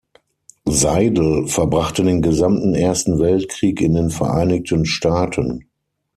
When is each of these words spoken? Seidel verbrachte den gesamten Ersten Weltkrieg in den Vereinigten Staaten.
Seidel 0.65 1.45
verbrachte 1.45 2.01
den 2.03 2.23
gesamten 2.23 2.73
Ersten 2.73 3.19
Weltkrieg 3.19 3.81
in 3.81 3.93
den 3.93 4.09
Vereinigten 4.09 4.83
Staaten. 4.87 5.67